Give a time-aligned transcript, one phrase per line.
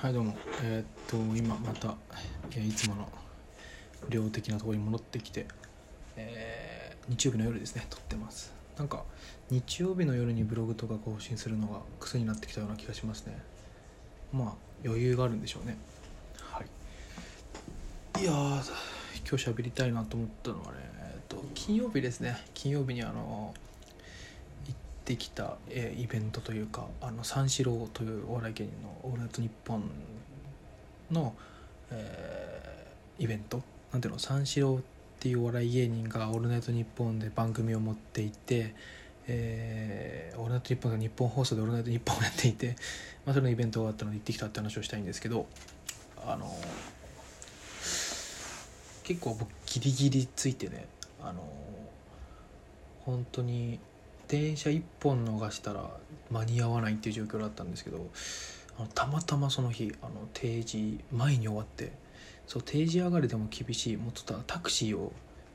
[0.00, 0.34] はいどうも。
[0.62, 1.94] えーっと今また、
[2.52, 3.06] えーいつもの
[4.08, 5.44] 量的なところに戻ってきて、
[6.16, 8.50] えー日曜日の夜ですね撮ってます。
[8.78, 9.04] なんか
[9.50, 13.42] 日曜日の夜にブログとか更新するのが癖になってきたような気がしますね。
[14.32, 14.54] まあ
[14.86, 15.76] 余裕があるんでしょうね。
[16.44, 18.22] はい。
[18.22, 18.72] いやー
[19.28, 22.38] 今日喋りたいなと思ったのはねえーっと金曜日ですね。
[22.54, 23.69] 金曜日にあの行
[25.14, 29.90] ってきた、えーイベントというかあの三四郎というお笑い芸人の「オールナイトニッポン」
[31.10, 31.34] の、
[31.90, 33.62] えーイベント。
[33.92, 34.20] なんていうの？
[34.20, 34.82] 三四郎っ
[35.18, 38.74] ていうお笑い芸人が「オールナイトニッポン」で番組を持っていて
[39.26, 42.76] 「えーオールナイトニッポン」が日本放送で「オールナイトニッポン」をやっていて、
[43.26, 45.46] まあ、それのイベントがあったので行ってきたって話をしたいんですけど
[46.24, 46.56] あの
[49.02, 50.86] 結構僕ギリギリついてね
[51.20, 51.42] あの
[53.04, 53.80] 本当に
[54.30, 55.90] 電車1本逃したら
[56.30, 58.06] 間に合わないっていう状況だったんですけど
[58.78, 61.90] あのたまたまその日あの定時前に終わって
[62.46, 65.12] そう定時上がりでも厳しいもうちょっとタクシーを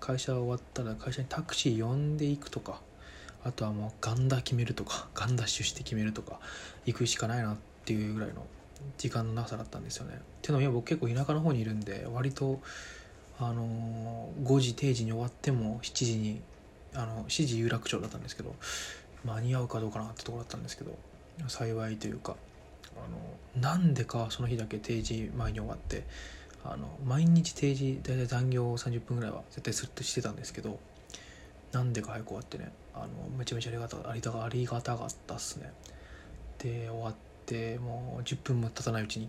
[0.00, 2.80] 会社終わったら会社にタクシー呼んでいくとか
[3.44, 6.40] あとはもうガンダ決めるとかガンダッシュして決めるとか
[6.86, 8.44] 行くしかないなっていうぐらいの
[8.98, 10.14] 時間の長さだったんですよね。
[10.16, 12.60] っていうのは今僕結構田舎の方にいるんで割と
[13.38, 16.40] あのー5時定時に終わっても7時に
[16.96, 18.54] あの7時有楽町だったんですけど
[19.24, 20.96] 間に合うかどうかなってところだったんですけど
[21.48, 22.36] 幸いというか
[22.96, 26.04] あのなんでかその日だけ定時前に終わって
[26.64, 30.78] あの毎日定時大体残業30分ぐらいは絶対するとしてたんですけど
[31.72, 35.72] なんでか早く終わってねあのめちゃめちゃありがたありがありがたかったっすね。
[36.58, 39.28] で終わってもう10分も経たないうちに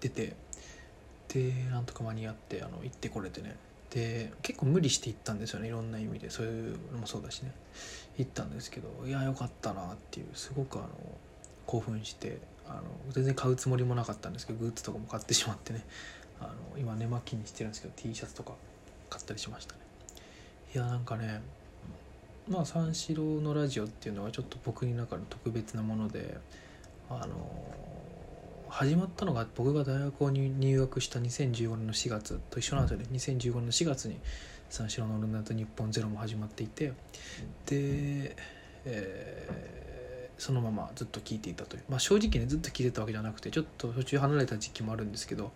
[0.00, 0.36] 出て
[1.28, 3.56] でなんとか間に合ってあの行ってこれてね
[3.90, 5.68] で結構無理して行ったんですよね。
[5.68, 6.30] いろんな意味で。
[6.30, 7.52] そういうのもそうだしね。
[8.18, 10.26] 行ったんですけどいやよかったなっていう。
[10.34, 10.88] すごくあの
[11.66, 15.84] 興奮してあの全然買うつもりもなかったんですけどグッズとかも買ってしまってね。
[16.40, 18.52] あの今寝巻きにしてるんですけど T シャツとか
[19.10, 19.80] 買ったりしましたね。
[20.74, 21.40] いやなんかね
[22.48, 26.36] まあ三四郎のラジオっていうのはちょっと僕の中の特別なもので
[27.10, 27.34] あの
[28.70, 33.06] 始まったのが僕が大学に入学した2015年の4月と一緒なんですよね。
[33.12, 34.18] 2015年の4月に
[34.70, 36.92] 三四郎のオールナイトニッポンゼロも始まっていて
[37.66, 38.36] で、
[38.84, 39.88] えー
[40.38, 45.50] そのままずっと聞いていたという、まあ、正直ねずっと聞いてたわけじゃなくてちょっと途中離れた時期もあるんですけど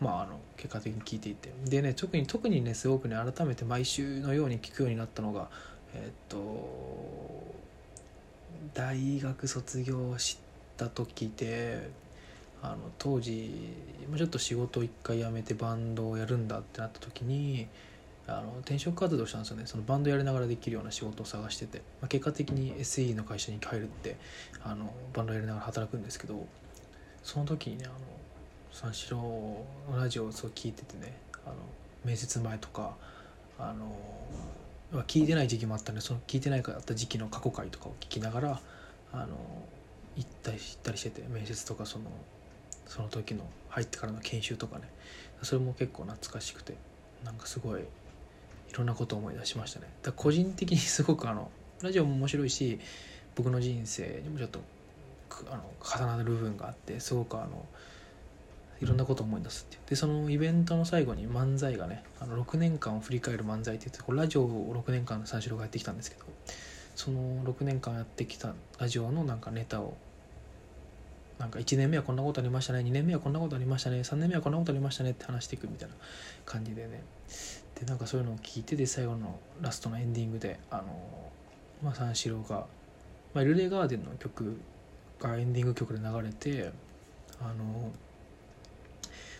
[0.00, 1.52] まああの結果的に聞いていて。
[1.66, 5.50] でね特に特にねすごくね改めて毎週のように聞くようになったのが
[5.94, 7.54] えーっと
[8.72, 10.38] 大学卒業し
[10.76, 11.90] た時で
[12.64, 13.50] あの当時
[14.08, 17.68] まあちょっと仕事を一回辞めてバンドをやるんだってなった時に
[18.26, 19.66] あの転職活動したんですよね。
[19.66, 24.16] そのバンドやりながらできるような仕事を探してて、まあ、結果的に SE の会社に入るって
[24.62, 26.46] あのバンドやりながら働くんですけど
[27.22, 27.94] その時にねあの
[28.72, 29.66] 三四郎の
[29.98, 31.14] ラジオをそう聞いててね
[31.44, 31.56] あの
[32.02, 32.96] 面接前とか
[33.58, 33.94] あの
[35.02, 38.60] 聞いてない時期もあったんでその聞いてないかった時期の過去回とかを聞きながら
[39.12, 39.36] あの
[40.16, 42.04] 行ったり行ったりしてて面接とかその
[42.86, 44.88] その時の入ってからの研修とかね。
[45.42, 46.74] それも結構懐かしくて。
[47.24, 47.84] なんかすごいい
[48.74, 49.86] ろんなことを思い出しましたね。
[50.02, 51.50] だ個人的にすごくあの
[51.82, 52.78] ラジオも面白いし
[53.34, 54.60] 僕の人生にもちょっと
[55.50, 57.66] あの重なる部分があってすごくあの
[58.80, 59.82] いろんなことを思い出すっていう。
[59.88, 66.24] でそのイベントの最後に漫才がねあの6年間を振り返る漫才って言ってこれラジオを6年間三四郎がやってきたんですけど
[66.94, 69.96] その6年間やってきたラジオのなんかネタを
[71.38, 75.94] なんか1年目はこんなことありましたね2年目はこんなことありましたね3年目はこんなことありましたねって話していくみたいな
[76.44, 77.02] 感じでね。
[77.74, 80.84] でなんかそういうのを聞いてで最後のラストのエンディングであの
[81.82, 82.66] まあ三四郎が、
[83.34, 84.60] まあ、ルレガーデンの曲
[85.18, 86.70] がエンディング曲で流れて
[87.40, 87.90] あの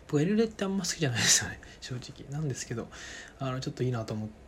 [0.09, 2.31] 僕エルレってあんま好きじゃないですよね正直。
[2.31, 2.89] なんですけど
[3.39, 4.44] あのちょっといいなと思って。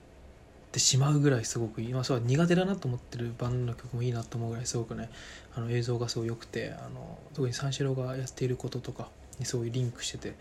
[0.77, 5.09] ってしまうぐらいすごくいい、まあ、そう苦手だなと思ってるバンドの曲もいいなと思うぐらいすごくね
[5.55, 10.35] あの映像がすごい良くてあの特に三四郎がやっていることとかにすごいリンクしてて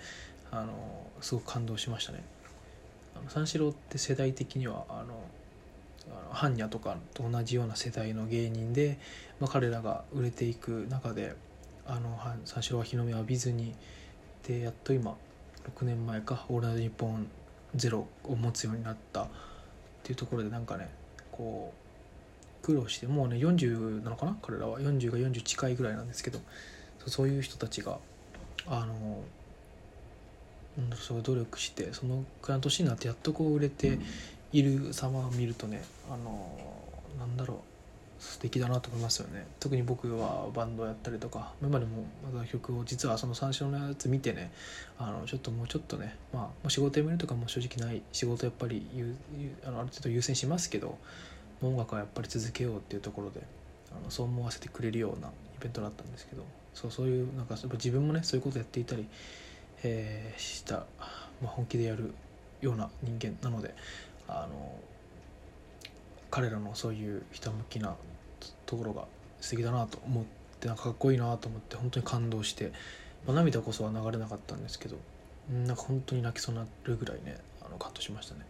[0.51, 0.73] あの
[1.21, 2.21] すごく感動しましたね。
[3.15, 5.23] あの三四郎って世代的にはあの
[6.09, 8.99] あのハンニャとかと同じような世代の芸人で、
[9.39, 11.33] まあ、彼らが売れていく中で
[11.87, 13.73] あの三四郎は日の目を浴びずに
[14.45, 15.15] でやっと今
[15.77, 17.27] 6年前か「オールナイトニッポン
[17.73, 19.29] ゼロを持つようになった
[20.05, 20.87] っていうところでなんかね
[21.31, 21.73] こ
[22.61, 24.37] う苦労してもうね40なのかな？
[24.39, 24.79] 彼らは。
[24.79, 26.37] 40が40近いぐらいなんですけど
[26.99, 27.97] そうそういう人たちが
[28.67, 29.23] あの
[30.77, 33.97] うんそう努力してそのくらいの年になってやっとこう売れて
[34.51, 36.55] いる様を見るとねあの
[37.17, 37.57] なんだろう
[38.25, 39.45] 素敵だなと思いますよね。
[39.59, 44.51] 特に僕はバンドやったりとか今でもまだ曲を実はその三四郎のやつ見てね
[44.97, 48.85] あのちょっともうちょっとね、まあ、仕事辞めるとかも正直ない仕事やっぱり
[49.63, 50.97] あのある程度優先しますけど
[51.61, 53.41] 音楽はやっぱり続けようっていうところで
[53.91, 56.43] あのそう思わせてくれるようなイベントだったんですけど
[56.73, 59.07] そうそういうなんか自分もねそういうことやっていたり、
[59.83, 60.85] えー、した、
[61.41, 62.13] まあ、本気でやる
[62.61, 63.73] ような人間なので
[64.27, 64.77] あの
[66.35, 67.95] 彼らのそういうひたむきな
[68.65, 69.05] ところが
[69.39, 70.23] 素敵だなと思っ
[70.59, 72.73] てなんかかっこいいなと思って本当に感動して、
[73.25, 74.97] まあ、涙こそは流れなかったんですけど
[75.49, 78.41] なんか本当に泣きそうになるぐらいねあのカットしましたね。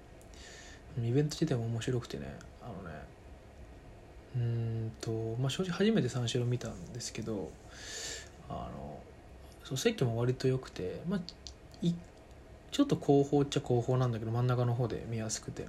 [1.07, 2.95] イベント自体も面白くてねあのね
[4.35, 7.51] うんと、まあ、正直初めて三四郎見たんですけど
[8.49, 8.99] あの
[9.63, 11.19] そう席も割と良くて、まあ、
[12.71, 15.67] ちょっと後方っちゃ後方なんだけど真ん中の方で見やすくて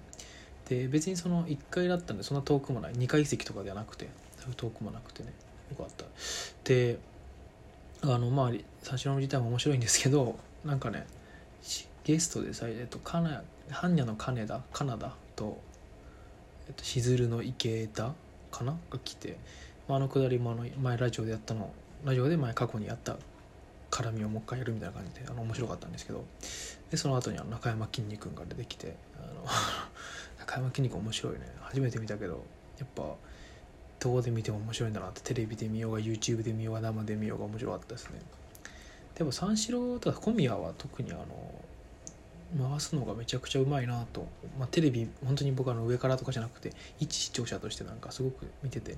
[0.68, 2.92] で別にその1階だったんでそんな遠くもない。
[2.94, 4.08] 2階席とかではなくて。
[4.56, 5.32] 遠くもなくてね。
[5.70, 6.04] よかった。
[6.64, 6.98] で
[8.02, 8.50] あのまあ
[8.82, 11.06] 三四郎自体も面白いんですけどなんかね
[12.04, 15.60] ゲストでさ、ええっと、かな般若の金田カナダと、
[16.68, 18.12] えっと、しずるの池田
[18.52, 18.76] かな？
[18.90, 19.38] が来て、
[19.88, 21.72] まあ、のくだりもあの前ラジオでやったの
[22.04, 23.16] ラジオで前過去にやった
[23.90, 26.24] 絡みをもう一回やるみたいな感じであの面白かったんですけど。
[26.90, 29.44] でその後にあの中山きんに君が出てきてあの
[30.46, 31.40] 中山きんに君面白いね。
[31.60, 32.44] 初めて見たけど
[32.78, 33.02] やっぱ
[33.98, 35.20] どこで見ても面白いんだなって。
[35.22, 38.20] テレビで見ようが YouTube で見ようが生で見ようが面白かったですね。
[39.16, 44.26] でも三四郎とか小宮は特にあの回すのがめちゃくちゃうまいなと、
[44.58, 48.96] まあ、テレビ本当に僕はの上からとかじゃなくて一視聴者としてなんかすごく見てて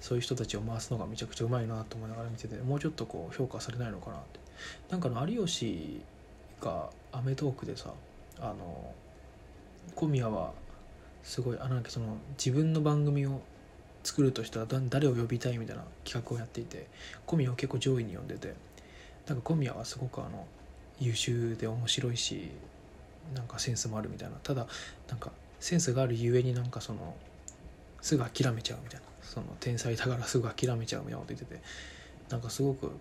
[0.00, 4.40] そういう人たちを回すのがめちゃくちゃうまいなと思いながら見ててもうちょっとこう評価されないのかなって。
[4.88, 6.00] なんかの有吉
[6.60, 7.92] が『アメトーーク』でさ
[8.40, 8.94] あの
[9.94, 10.52] 小宮は
[11.26, 11.58] すごい。
[11.60, 13.42] あなんかその自分の番組を
[14.04, 16.86] 作るとしたら誰を呼びたいみたいな企画をやっていて
[17.26, 18.54] 小宮を結構上位に呼んでて
[19.26, 20.46] なんか小宮はすごくあの
[21.00, 22.52] 優秀で面白いし
[23.34, 24.36] なんかセンスもあるみたいな。
[24.36, 24.68] ただ
[25.08, 27.16] なんかセンスがあるゆえになんかその
[28.00, 29.06] すぐ諦めちゃうみたいな。
[29.20, 31.60] その天才だからすぐ諦めちゃうみたいなこと言ってて
[32.30, 32.92] なんかすごく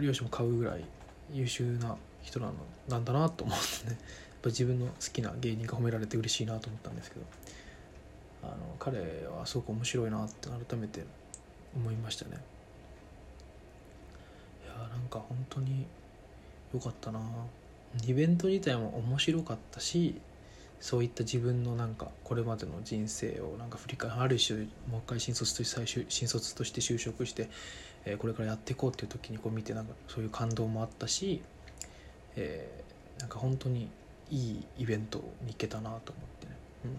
[0.00, 0.84] 有吉も買うぐらい
[1.30, 2.54] 優秀な人なの
[2.88, 3.90] なんだなと思ってね。
[3.90, 3.96] やっ
[4.40, 7.26] ぱ自分の好きな芸人が褒められて嬉しいなと思ったんですけど。
[8.42, 11.04] あの彼はすごく面白いなって改めて
[11.76, 12.38] 思いましたね。
[14.64, 15.86] いやなんか本当に
[16.72, 17.20] 良かったな。
[18.06, 20.20] イベント自体も面白かったし
[20.80, 24.60] そういった自分のなんかこれまでの人生をなんか振り返るある種
[24.90, 27.48] もう一回新卒として最終新卒として就職して、
[28.04, 31.42] えー、これからやっていこうっていう時にこう見てなんかそういう感動もあったし、
[32.36, 33.88] えー、なんか本当に
[34.30, 36.52] いいイベントに行けたなと思ってね、
[36.84, 36.90] うん、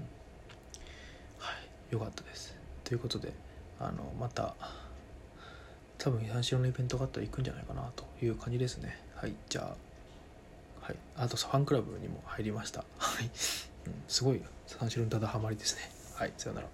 [1.92, 2.56] 良かったです。
[2.84, 3.34] ということで
[3.80, 4.56] あのまた
[5.98, 8.98] 多分三四郎のイベントがあったら行くんじゃないかなという感じですね。
[9.16, 9.76] はいじゃ
[10.82, 12.84] あはいあとファンクラブにも入りました。
[12.98, 13.32] はい、うん、
[14.08, 15.82] すごい三四郎にただハマりですね。
[16.16, 16.68] はいさよなら。